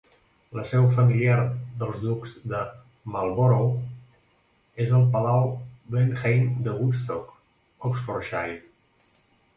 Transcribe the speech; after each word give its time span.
La 0.59 0.61
seu 0.67 0.85
familiar 0.93 1.35
dels 1.81 1.99
Ducs 2.05 2.33
de 2.53 2.61
Marlborough 3.15 4.81
és 4.87 4.95
el 5.01 5.05
Palau 5.17 5.47
Blenheim 5.93 6.49
de 6.69 6.75
Woodstock, 6.81 7.37
Oxfordshire. 7.91 8.57